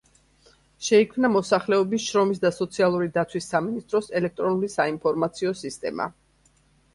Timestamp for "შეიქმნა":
0.85-1.29